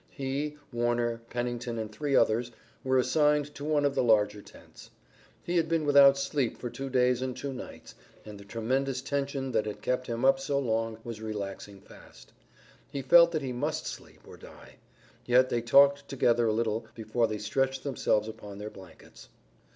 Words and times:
He, 0.09 0.57
Warner, 0.73 1.21
Pennington 1.29 1.77
and 1.77 1.91
three 1.91 2.15
others 2.15 2.49
were 2.83 2.97
assigned 2.97 3.53
to 3.53 3.63
one 3.63 3.85
of 3.85 3.93
the 3.93 4.01
larger 4.01 4.41
tents. 4.41 4.89
He 5.43 5.57
had 5.57 5.69
been 5.69 5.85
without 5.85 6.17
sleep 6.17 6.57
for 6.57 6.71
two 6.71 6.89
days 6.89 7.21
and 7.21 7.37
two 7.37 7.53
nights, 7.53 7.93
and 8.25 8.39
the 8.39 8.43
tremendous 8.43 8.99
tension 9.03 9.51
that 9.51 9.67
had 9.67 9.83
kept 9.83 10.07
him 10.07 10.25
up 10.25 10.39
so 10.39 10.57
long 10.57 10.97
was 11.03 11.21
relaxing 11.21 11.81
fast. 11.81 12.33
He 12.91 13.03
felt 13.03 13.31
that 13.33 13.43
he 13.43 13.53
must 13.53 13.85
sleep 13.85 14.21
or 14.27 14.37
die. 14.37 14.77
Yet 15.27 15.49
they 15.49 15.61
talked 15.61 16.07
together 16.09 16.47
a 16.47 16.51
little 16.51 16.87
before 16.95 17.27
they 17.27 17.37
stretched 17.37 17.83
themselves 17.83 18.27
upon 18.27 18.57
their 18.57 18.71
blankets. 18.71 19.29